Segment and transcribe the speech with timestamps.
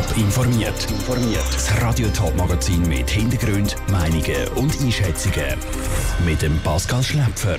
[0.00, 0.86] Top informiert.
[1.52, 5.58] Das Radio Top Magazin mit Hintergrund, Meinungen und Einschätzungen
[6.24, 7.58] mit dem Pascal Schläpfer.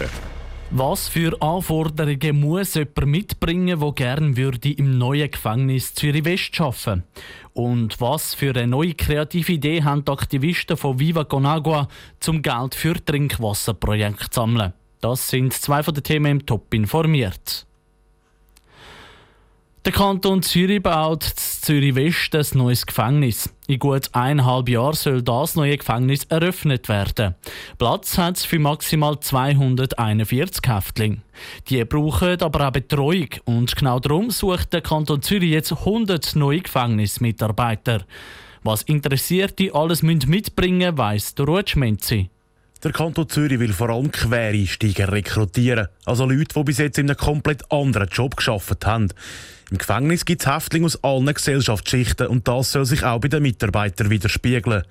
[0.72, 7.04] Was für Anforderungen muss jemand mitbringen, der gerne würde im neuen Gefängnis Zürich West arbeiten?
[7.54, 11.90] Und was für eine neue kreative Idee haben die Aktivisten von Viva Conagua
[12.20, 14.74] zum Geld für Trinkwasserprojekte zu sammeln?
[15.00, 17.68] Das sind zwei von den Themen im Top informiert.
[19.84, 21.24] Der Kanton Zürich baut
[21.62, 23.54] Zürich West ein neues Gefängnis.
[23.68, 27.36] In gut eineinhalb Jahren soll das neue Gefängnis eröffnet werden.
[27.78, 31.22] Platz hat es für maximal 241 Häftlinge.
[31.70, 36.62] Die brauchen aber auch Betreuung und genau darum sucht der Kanton Zürich jetzt 100 neue
[36.62, 38.06] Gefängnismitarbeiter.
[38.64, 42.32] Was Interessierte alles mitbringen müssen, weiss der Rutschmenzi.
[42.84, 47.18] Der Kanton Zürich will vor allem Quereinsteiger rekrutieren, also Leute, die bis jetzt in einem
[47.18, 49.10] komplett anderen Job geschafft haben.
[49.72, 53.42] Im Gefängnis gibt es Häftlinge aus allen Gesellschaftsschichten und das soll sich auch bei den
[53.42, 54.84] Mitarbeitern widerspiegeln.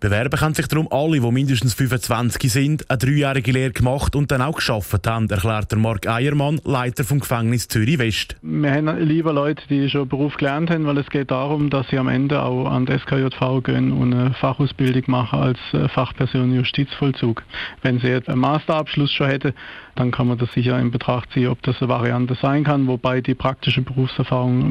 [0.00, 4.42] Bewerben können sich darum alle, die mindestens 25 sind, eine dreijährige Lehre gemacht und dann
[4.42, 8.36] auch geschafft haben, erklärt der Marc Eiermann, Leiter vom Gefängnis Zürich West.
[8.42, 11.98] Wir haben lieber Leute, die schon Beruf gelernt haben, weil es geht darum, dass sie
[11.98, 17.44] am Ende auch an das SKJV gehen und eine Fachausbildung machen als äh, Fachperson Justizvollzug.
[17.82, 19.54] Wenn sie jetzt einen Masterabschluss schon hätte,
[19.94, 23.20] dann kann man das sicher in Betracht ziehen, ob das eine Variante sein kann, wobei
[23.20, 24.23] die praktische Berufserfahrung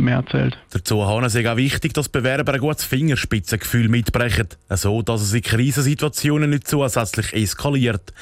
[0.04, 0.58] mehr zählt.
[0.72, 5.42] Dazu haben es auch wichtig, dass Bewerber ein gutes Fingerspitzengefühl mitbrechen, so dass es in
[5.42, 8.14] Krisensituationen nicht zusätzlich eskaliert.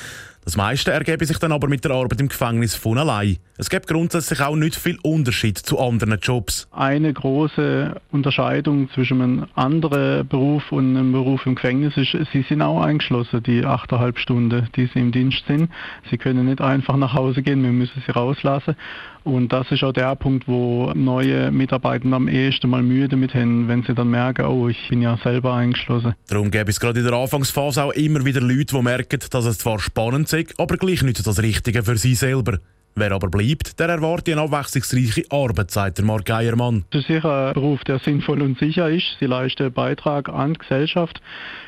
[0.44, 3.38] Das meiste ergebe sich dann aber mit der Arbeit im Gefängnis von allein.
[3.58, 6.68] Es gibt grundsätzlich auch nicht viel Unterschied zu anderen Jobs.
[6.72, 12.64] Eine große Unterscheidung zwischen einem anderen Beruf und einem Beruf im Gefängnis ist, sie sind
[12.64, 15.70] auch eingeschlossen, die achteinhalb Stunden, die sie im Dienst sind.
[16.10, 18.76] Sie können nicht einfach nach Hause gehen, wir müssen sie rauslassen.
[19.24, 23.68] Und das ist auch der Punkt, wo neue Mitarbeiter am ehesten mal Mühe damit haben,
[23.68, 26.16] wenn sie dann merken, oh, ich bin ja selber eingeschlossen.
[26.28, 29.60] Darum gäbe es gerade in der Anfangsphase auch immer wieder Leute, die merken, dass es
[29.60, 32.60] zwar spannend ist, aber gleich nicht das Richtige für sie selber.
[32.96, 36.84] Wer aber bleibt, der erwartet eine abwechslungsreiche Arbeit, sagt der Mark Geiermann.
[36.92, 39.16] Das ist sicher ein Beruf, der sinnvoll und sicher ist.
[39.20, 41.22] Sie leisten einen Beitrag an die Gesellschaft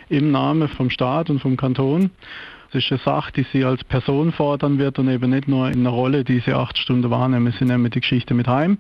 [0.10, 2.12] im Namen vom Staat und vom Kanton.
[2.74, 5.80] Das ist eine Sache, die sie als Person fordern wird und eben nicht nur in
[5.80, 7.54] einer Rolle, die sie acht Stunden wahrnehmen.
[7.58, 8.80] Sie nehmen die Geschichte mit heim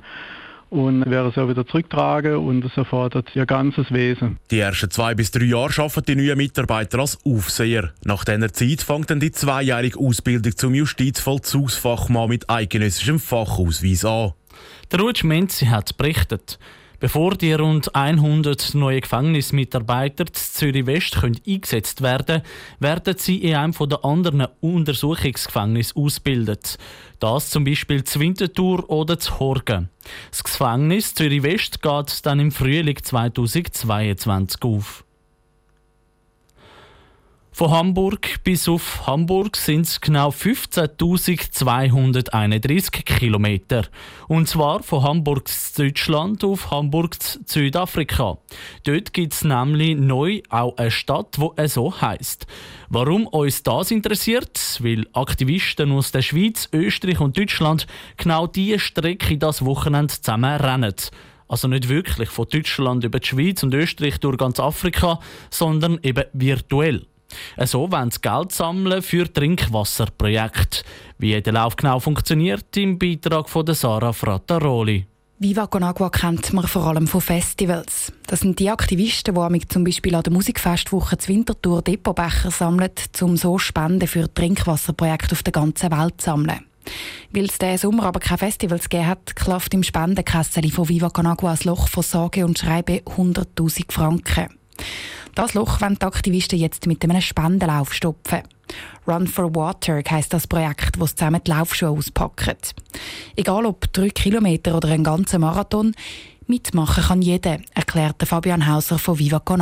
[0.73, 4.39] und werden sie auch wieder zurücktragen und das erfordert ihr ganzes Wesen.
[4.49, 7.93] Die ersten zwei bis drei Jahre arbeiten die neuen Mitarbeiter als Aufseher.
[8.03, 14.33] Nach dieser Zeit fängt dann die zweijährige Ausbildung zum Justizvollzugsfachmann mit eidgenössischem Fachausweis an.
[14.91, 16.57] Der Rutsch Menzi hat berichtet.
[17.03, 22.43] Bevor die rund 100 neue Gefängnismitarbeiter zu Zürich West können eingesetzt werden
[22.79, 26.77] werden sie in einem der anderen Untersuchungsgefängnisse ausgebildet.
[27.19, 29.89] Das zum Beispiel zu Winterthur oder zu Horgen.
[30.31, 35.02] Das Gefängnis Zürich West geht dann im Frühling 2022 auf.
[37.55, 43.85] Von Hamburg bis auf Hamburg sind es genau 15.231 Kilometer.
[44.27, 48.39] Und zwar von Hamburg zu Deutschland auf Hamburg zu Südafrika.
[48.85, 52.47] Dort gibt es nämlich neu auch eine Stadt, die so heisst.
[52.89, 54.79] Warum uns das interessiert?
[54.81, 57.85] Weil Aktivisten aus der Schweiz, Österreich und Deutschland
[58.17, 60.95] genau diese Strecke das Wochenende zusammen rennen.
[61.47, 65.19] Also nicht wirklich von Deutschland über die Schweiz und Österreich durch ganz Afrika,
[65.51, 67.05] sondern eben virtuell.
[67.65, 70.83] So wollen sie Geld sammeln für Trinkwasserprojekte.
[71.17, 75.07] Wie der Lauf genau funktioniert, im Beitrag von Sarah Frattaroli.
[75.39, 78.13] Viva Con Agua kennt man vor allem von Festivals.
[78.27, 83.35] Das sind die Aktivisten, die zum Beispiel an der Musikfestwoche zur Wintertour Depotbecher sammeln, um
[83.35, 86.65] so Spenden für Trinkwasserprojekte auf der ganzen Welt zu sammeln.
[87.31, 91.27] Weil es diesen Sommer aber keine Festivals gegeben hat, klafft im Spendenkessel von Viva Con
[91.27, 94.47] Agua ein Loch von sage und schreibe 100'000 Franken.
[95.35, 98.43] Das Loch wollen die Aktivisten jetzt mit einem Spendenlauf stopfen.
[99.07, 102.75] Run for Water heisst das Projekt, das zusammen die Laufschuhe auspackt.
[103.35, 105.93] Egal ob drei Kilometer oder ein ganzer Marathon,
[106.45, 109.61] Mitmachen kann jeder, erklärt Fabian Hauser von Viva Con.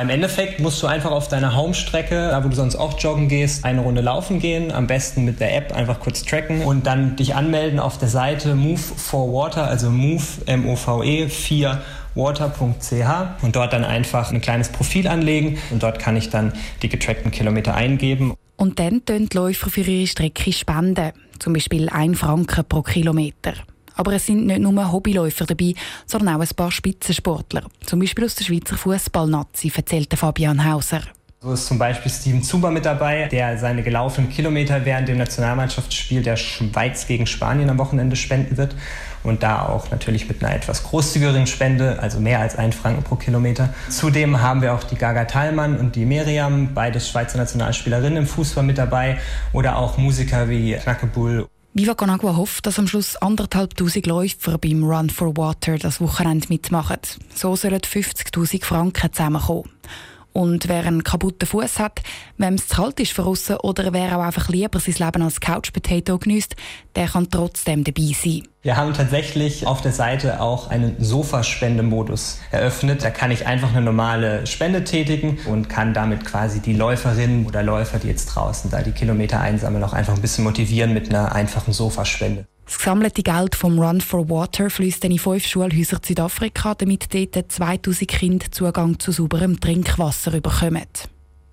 [0.00, 3.64] Im Endeffekt musst du einfach auf deiner Homestrecke, da wo du sonst auch joggen gehst,
[3.64, 7.34] eine Runde laufen gehen, am besten mit der App einfach kurz tracken und dann dich
[7.34, 11.82] anmelden auf der Seite Move for Water, also Move, M-O-V-E, 4
[12.18, 16.88] water.ch und dort dann einfach ein kleines Profil anlegen und dort kann ich dann die
[16.88, 18.34] getrackten Kilometer eingeben.
[18.56, 23.54] Und dann können die Läufer für ihre Strecke spenden, zum Beispiel 1 Franken pro Kilometer.
[23.94, 25.74] Aber es sind nicht nur Hobbyläufer dabei,
[26.06, 27.62] sondern auch ein paar Spitzensportler.
[27.84, 31.02] Zum Beispiel aus der Schweizer Fußballnazi, erzählte Fabian Hauser.
[31.40, 36.24] So ist zum Beispiel Steven Zuber mit dabei, der seine gelaufenen Kilometer während dem Nationalmannschaftsspiel
[36.24, 38.74] der Schweiz gegen Spanien am Wochenende spenden wird
[39.22, 43.14] und da auch natürlich mit einer etwas großzügigeren Spende, also mehr als ein Franken pro
[43.14, 43.72] Kilometer.
[43.88, 48.64] Zudem haben wir auch die Gaga Thalmann und die Miriam, beide Schweizer Nationalspielerinnen im Fußball
[48.64, 49.20] mit dabei
[49.52, 51.46] oder auch Musiker wie Knackebull.
[51.72, 56.98] Viva Conagua hofft, dass am Schluss anderthalbtausend Läufer beim Run for Water das Wochenende mitmachen.
[57.32, 59.70] So sollen 50.000 Franken zusammenkommen.
[60.38, 62.00] Und wer einen kaputten Fuß hat,
[62.36, 65.40] wenn es zu kalt ist für aussen oder wer auch einfach lieber sein Leben als
[65.40, 66.54] Couch Potato genießt,
[66.94, 68.44] der kann trotzdem dabei sein.
[68.62, 73.02] Wir haben tatsächlich auf der Seite auch einen Sofaspendemodus eröffnet.
[73.02, 77.64] Da kann ich einfach eine normale Spende tätigen und kann damit quasi die Läuferinnen oder
[77.64, 81.34] Läufer, die jetzt draußen da die Kilometer einsammeln, auch einfach ein bisschen motivieren mit einer
[81.34, 82.46] einfachen Sofaspende.
[82.68, 87.50] Das gesammelte Geld vom Run for Water fließt in fünf Schulhäuser in Südafrika, damit dort
[87.50, 90.84] 2000 Kinder Zugang zu sauberem Trinkwasser bekommen.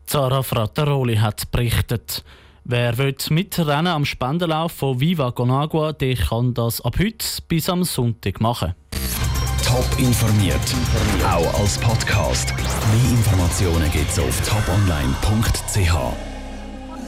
[0.06, 2.22] Zara Frattaroli hat berichtet.
[2.66, 7.86] Wer will mitrennen am Spendenlauf von Viva Conagua, der kann das ab heute bis am
[7.86, 8.74] Sonntag machen.
[9.66, 10.60] Top informiert,
[11.24, 12.54] auch als Podcast.
[12.58, 16.35] Mehr Informationen gibt es auf toponline.ch.